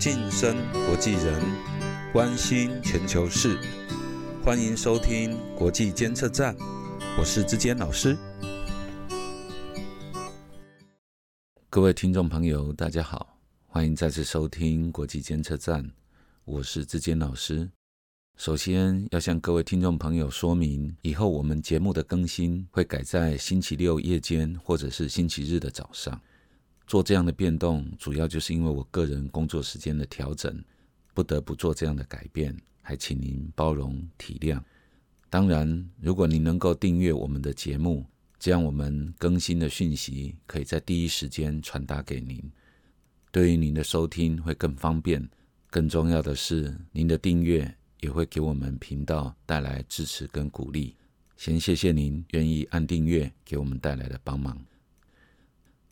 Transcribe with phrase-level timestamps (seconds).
[0.00, 0.56] 晋升
[0.86, 1.38] 国际人，
[2.10, 3.60] 关心全球事，
[4.42, 6.56] 欢迎收听国际监测站，
[7.18, 8.16] 我是志坚老师。
[11.68, 13.36] 各位听众朋友，大家好，
[13.66, 15.92] 欢迎再次收听国际监测站，
[16.46, 17.68] 我是志坚老师。
[18.38, 26.18] 首先要向各位听众朋友说明，以后我们节目的更新会改在星期六夜间或者是星期日的早上。
[26.90, 30.60] 做这样的变动，主要就是因为我个人工作时间的调整，
[31.14, 34.60] 不得不做这样的改变，还请您包容体谅。
[35.28, 38.04] 当然，如果您能够订阅我们的节目，
[38.40, 42.42] 这样我们更新的讯息可以在第一时间传达给您，
[43.30, 45.24] 对于您的收听会更方便。
[45.70, 50.96] 更重要的是，您的订阅也会给我们频道带来支持跟鼓励。
[51.36, 54.69] 先谢谢您愿意按订阅给我们带来的帮忙。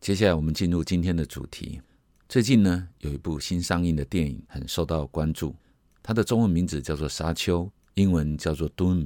[0.00, 1.78] 接下来我们进入今天的主题。
[2.26, 5.54] 最近呢，有一部新上映的电影很受到关注，
[6.02, 9.04] 它的中文名字叫做《沙丘》，英文叫做《Doom》。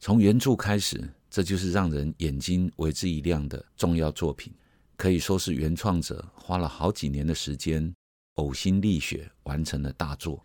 [0.00, 4.52] 从原著开始，这就是让人眼睛为之一亮的重要作品，
[4.96, 7.94] 可以说是原创者花了好几年的时间，
[8.34, 10.44] 呕心沥血完成了大作。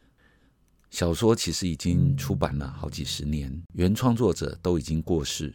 [0.92, 5.52] 小说其实已经出版了好几十年，原创作者都已经过世。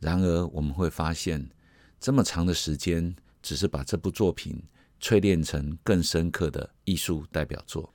[0.00, 1.48] 然而我们会发现，
[2.00, 3.14] 这么长的时间。
[3.48, 4.62] 只是把这部作品
[5.00, 7.90] 淬炼成更深刻的艺术代表作。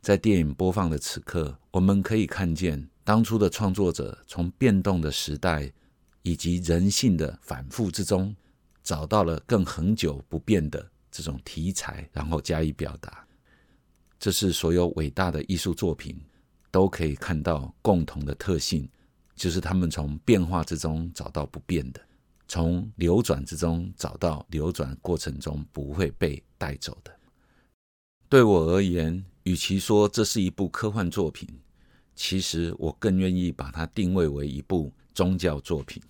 [0.00, 5.72] 在电影播放的此刻，我们可以看见当初的创作者从变动的时代
[6.22, 8.32] 以及人性的反复之中，
[8.84, 13.26] 找到了更恒久不变的这种题材，然后加以表达。
[14.20, 16.16] 这是所有伟大的艺术作品
[16.70, 18.88] 都可以看到共同的特性，
[19.34, 22.00] 就是他们从变化之中找到不变的。
[22.48, 27.14] 从流转之中找到流转过程中不会被带走的。
[28.28, 31.46] 对我而言，与其说这是一部科幻作品，
[32.14, 36.02] 其实我更愿意把它定位为一部宗教作品。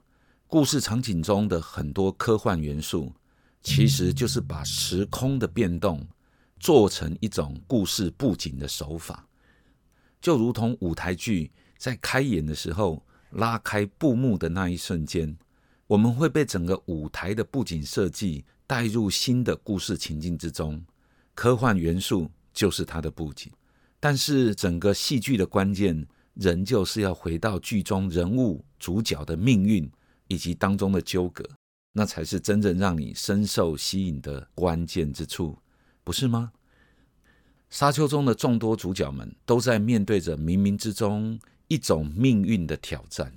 [0.47, 3.13] 故事场景中的很多科幻元素，
[3.61, 6.07] 其实就是把时空的变动
[6.61, 9.27] 做成一种故事布景的手法，
[10.21, 15.37] 就如同舞台剧在开演的时候拉开布幕的那一瞬间。
[15.89, 20.85] 我们会被整个舞台的布景设计带入新的故事情境之中，
[21.35, 23.51] 科幻元素就是它的布景。
[23.99, 29.91] 但是整个戏剧的关键仍旧是要回到剧中人物主角的命运
[30.29, 31.43] 以及当中的纠葛，
[31.95, 35.59] 那才是真正让你深受吸引的关键之处，
[36.05, 36.53] 不是吗？
[37.71, 43.33] 沙丘中的众多主角们都在面对着冥冥之中一种命运的挑战。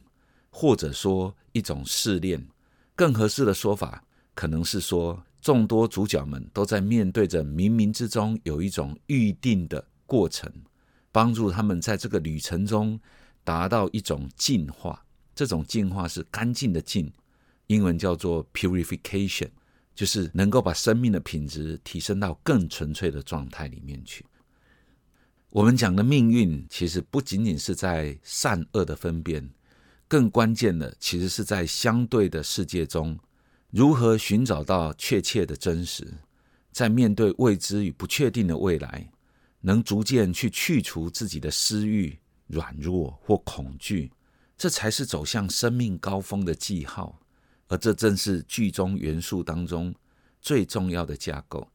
[0.51, 2.45] 或者说一种试炼，
[2.95, 4.03] 更合适的说法
[4.35, 10.51] 可能是说，众多主角们都在面对着冥冥之中有一种预定的过程，
[11.11, 12.99] 帮助他们在这个旅程中
[13.43, 15.03] 达到一种进化。
[15.33, 17.11] 这种进化是干净的净，
[17.67, 19.49] 英文叫做 purification，
[19.95, 24.25] 就是能够把生命的品质提升到更纯粹的状态里面去。
[25.49, 29.49] 我们讲的命运，其实不仅仅是在善恶的分辨。
[30.11, 33.17] 更关键的，其实是在相对的世界中，
[33.69, 36.05] 如何寻找到确切的真实，
[36.73, 39.09] 在面对未知与不确定的未来，
[39.61, 44.11] 能逐渐去去除自己的私欲、软弱或恐惧，
[44.57, 47.17] 这才是走向生命高峰的记号。
[47.69, 49.95] 而这正是剧中元素当中
[50.41, 51.65] 最重要的架构。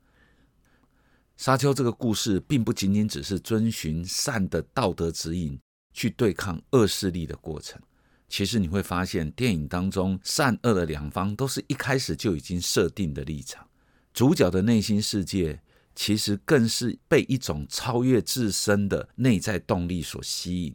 [1.39, 5.59] 沙丘这个故事，并不仅仅只是遵循善的道德指引
[5.95, 7.81] 去对抗恶势力的过程。
[8.28, 13.66] 其实你会发现，电影当中善恶的两方都是一开始就已经设定的立场。
[14.12, 15.60] 主角的内心世界
[15.94, 20.75] 其实更是被一种超越自身的内在动力所吸引，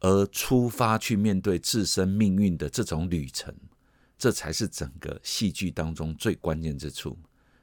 [0.00, 3.52] 而出发去面对自身命运的这种旅程，
[4.16, 7.10] 这才是整个戏剧当中最关键之处。《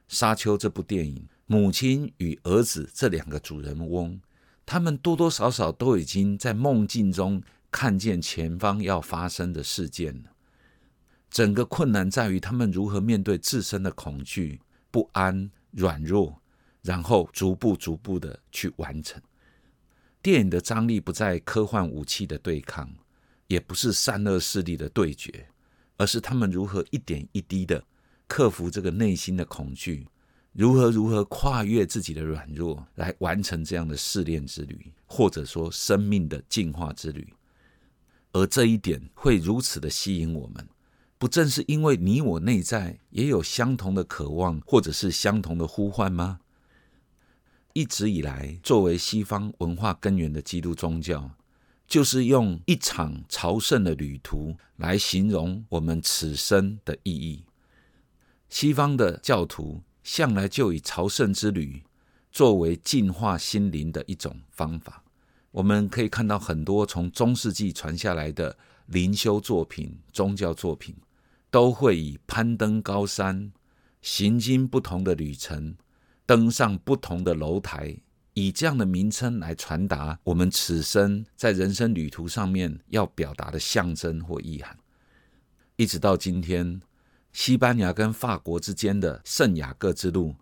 [0.06, 4.20] 沙丘》这部电影，母亲与儿子这两个主人翁，
[4.66, 7.42] 他们多多少少都已经在梦境中。
[7.76, 10.22] 看见前方要发生的事件。
[11.28, 14.60] 整个困难在于他们如何面对自身的恐惧、
[14.92, 16.40] 不安、软弱，
[16.82, 19.20] 然后逐步、逐步的去完成。
[20.22, 22.88] 电影的张力不在科幻武器的对抗，
[23.48, 25.48] 也不是善恶势力的对决，
[25.96, 27.84] 而是他们如何一点一滴的
[28.28, 30.06] 克服这个内心的恐惧，
[30.52, 37.34] 如何如何跨越自己的软弱，来完成这样的试炼之旅，或者说生命的进化之旅。
[38.34, 40.68] 而这一点会如此的吸引我们，
[41.18, 46.40] 不正是因为你我内在也有相同的渴望，或者是相同的呼唤吗？
[47.74, 51.30] 一直以来作为西方文化根源的基督宗教，
[51.86, 57.44] 就是用一场朝圣的旅途来形容我们此生的意义。
[58.48, 61.84] 西方的教徒向来就以朝圣之旅
[62.32, 65.04] 作为净化心灵的一种方法。
[65.54, 70.96] 我们可以看到很多从中世纪传下来的灵修作品、宗教作品，
[71.48, 73.52] 都会以攀登高山、
[74.02, 75.76] 行经不同的旅程、
[76.26, 77.96] 登上不同的楼台，
[78.32, 84.76] 以这样的名称来传达我们此生在人生旅途上面要表达的象征或意涵。
[85.76, 86.82] 一直到今天，
[87.32, 90.34] 西班牙跟法国之间的圣雅各之路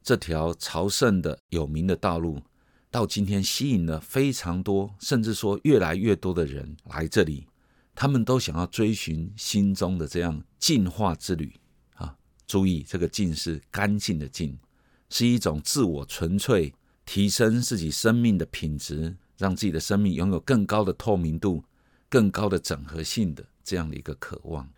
[0.00, 2.40] 这条朝圣的有名的道路。
[2.90, 7.46] 到今天，吸引了非常多，甚至说越来越多的人来这里。
[7.94, 11.52] 他们都想要追寻心中的这样净化之旅
[11.94, 12.16] 啊！
[12.46, 14.58] 注意，这个“净”是干净的“净”，
[15.10, 21.62] 是一种自我纯粹、提升自己生命的品质，让自己的生命拥有更高的透明度、
[22.08, 24.68] 更高的整合性的这样的一个渴望。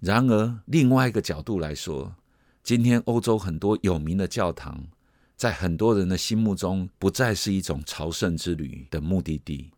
[0.00, 2.16] 然而，另外一个角度来说，
[2.62, 4.86] 今天欧洲很多有名的教堂。
[5.36, 9.70] 在很多人的心目中，不再是一种朝圣之旅的目的地，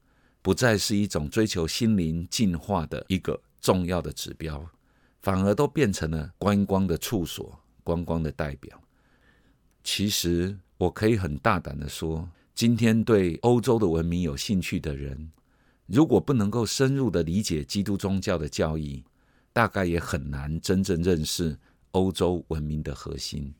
[0.42, 4.64] 不再是一种追求心灵进化的一个重要的指标，
[5.22, 8.80] 反而都变成了观光的处所、观光的代表。
[9.82, 15.30] 其实，我可以很大胆的说，今天对欧洲的文明有兴趣的人，
[15.86, 19.02] 如果不能够深入的理解基督宗教的教义，
[19.52, 21.58] 大概也很难真正认识
[21.92, 23.54] 欧洲文明的核心。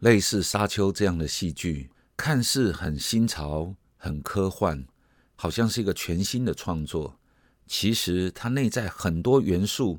[0.00, 4.86] 类似《沙丘》这样的戏剧，看似很新潮、很科幻，
[5.34, 7.18] 好像是一个全新的创作。
[7.66, 9.98] 其实它内在很多元素，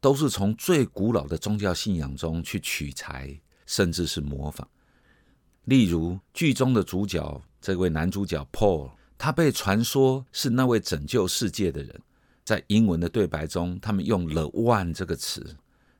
[0.00, 4.68] 都是从最古老的宗教信仰中去取材，甚至是模仿。
[5.64, 12.02] 例如剧中的主角，这位男主角 Paul，他被传说是那位拯救世界的人。
[12.44, 15.56] 在英文的对白中，他们用 “the one” 这个词。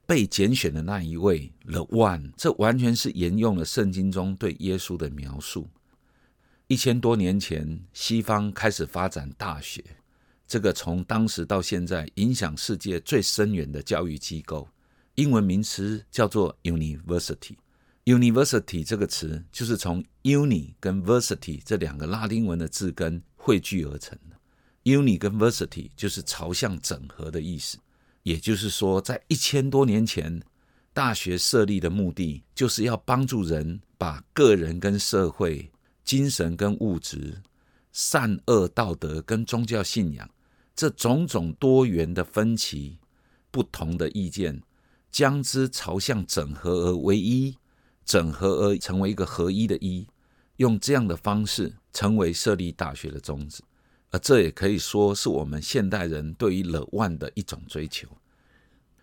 [0.08, 5.68] 被拣选的那一位，the one，这完全是沿用了圣经中对耶稣的描述。
[6.66, 9.84] 一千多年前，西方开始发展大学，
[10.46, 14.66] 这个从当时到现在影响世界最深远的教育机构，
[15.16, 17.56] 英文名词叫做 university。
[18.06, 24.36] university 这个词就是从 uni 跟 versity 这两个拉丁文的字根汇聚而成的。
[24.84, 27.76] uni 跟 versity 就是朝向整合的意思。
[28.28, 30.42] 也就是说，在一千多年前，
[30.92, 35.70] 大学设立的目的就是要帮助人把个人跟社会、
[36.04, 37.40] 精神跟物质、
[37.90, 40.28] 善恶道德跟宗教信仰
[40.76, 42.98] 这种种多元的分歧、
[43.50, 44.62] 不同的意见，
[45.10, 47.56] 将之朝向整合而为一，
[48.04, 50.06] 整合而成为一个合一的“一”，
[50.56, 53.62] 用这样的方式成为设立大学的宗旨。
[54.10, 58.08] 而这也可以说是我们现代人对于 “the one” 的一种追求。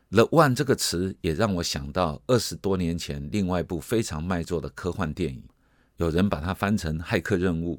[0.09, 5.43] “the one” 这个词也让我想到二十多年前另外一部非常卖座的科幻电影，
[5.97, 7.75] 有人把它翻成《骇客任务》，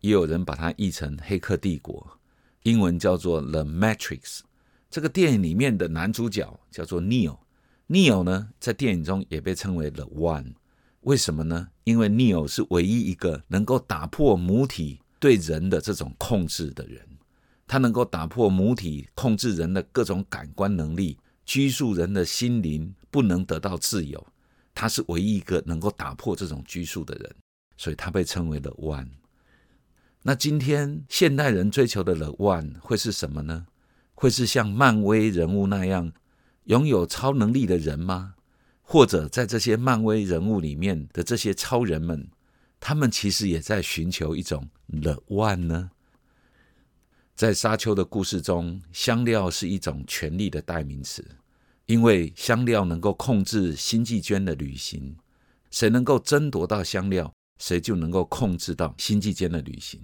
[0.00, 1.94] 也有人把它译成《黑客帝国》，
[2.64, 4.20] 英文叫做《The Matrix》。
[4.90, 10.54] 这个电影里面的男主角叫做 Neo，Neo 呢在电影中也被称为 “the one”。
[11.02, 11.68] 为什么呢？
[11.84, 15.00] 因为 Neo 是唯一一个能够打破母体。
[15.24, 17.00] 对人的这种控制的人，
[17.66, 21.16] 他能够打破母体控制人的各种感官能力，
[21.46, 24.22] 拘束人的心灵，不能得到自由。
[24.74, 27.34] 他是唯一一个能够打破这种拘束的人，
[27.78, 29.08] 所以他被称为了 One。
[30.24, 33.66] 那今天现代人追求的 One 会是什么呢？
[34.12, 36.12] 会是像漫威人物那样
[36.64, 38.34] 拥有超能力的人吗？
[38.82, 42.28] 或者在这些漫威人物里面的这些超人们？
[42.86, 44.68] 他们其实也在寻求一种
[45.00, 45.90] the one 呢。
[47.34, 51.24] 在沙丘的故事中，香料是一种权力的代名词，
[51.86, 55.16] 因为香料能够控制星际间的旅行，
[55.70, 59.98] 谁能够争夺到香料，谁就能够控制到星际间的旅行，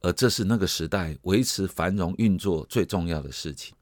[0.00, 3.74] 而这是那个时代维持繁荣运作最重要的事情。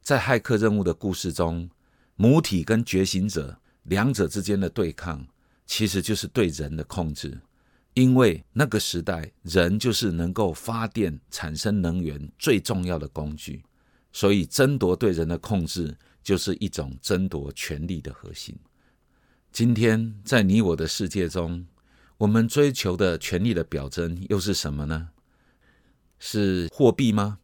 [0.00, 1.68] 在骇客任务的故事中，
[2.14, 5.26] 母体跟觉醒者两者之间的对抗。
[5.68, 7.38] 其实就是对人的控制，
[7.92, 13.62] 因为那个时代人就是能够发电产生能源最重要的工具，
[14.10, 15.94] 所以争夺对人的控制
[16.24, 18.56] 就是一种争夺权力的核心。
[19.52, 21.66] 今天在你我的世界中，
[22.16, 25.10] 我们追求的权力的表征又是什么呢？
[26.18, 27.40] 是货币吗？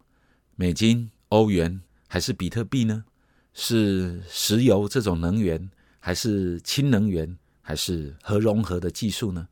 [0.56, 3.04] 美金、欧元还是比特币呢？
[3.52, 7.36] 是石油这种能源，还是氢能源？
[7.66, 9.49] 还是核融合的技术呢？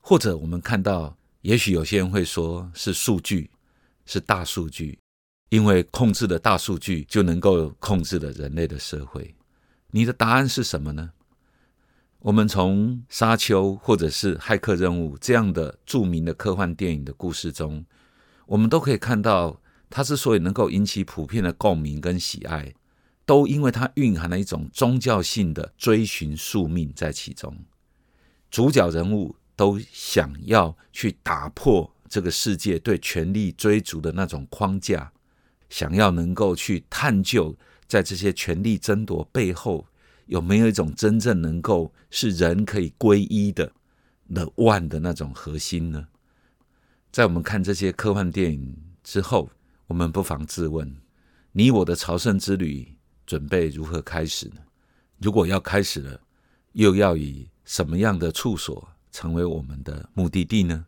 [0.00, 3.48] 或者我们看到，也许有些人会说是数据，
[4.04, 4.98] 是大数据，
[5.50, 9.32] 因为控制了大数据，就能够控制了人类的社会。
[9.92, 11.12] 你的答案是什么呢？
[12.18, 17.84] 我们从《沙丘》或者是《骇客任务》这样的著名的科幻电影的故事中，
[18.46, 22.74] 我们都可以看到，它之所以能够引起普遍的共鸣跟喜爱，
[23.24, 27.56] 都因为它蕴含了一种宗教性的追寻宿命在其中。
[28.50, 35.12] 主角人物都想要去打破这个世界对权力追逐的那种框架，
[35.70, 39.86] 想要能够去探究，在这些权力争夺背后。
[40.26, 43.72] 有没有一种真正能够是人可以归一的
[44.32, 46.06] The One 的那种核心呢？
[47.10, 49.50] 在我们看这些科幻电影之后，
[49.88, 50.96] 我们不妨自问：
[51.50, 54.60] 你我的朝圣之旅准备如何开始呢？
[55.18, 56.20] 如果要开始了，
[56.72, 60.86] 又要以什么样的处所成为我们的目的地呢？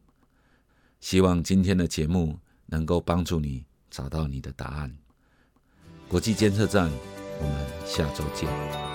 [1.01, 4.97] 希望今天的节目能够帮助你找到你的答案。
[6.09, 6.91] 国际监测站，
[7.41, 8.94] 我们下周见。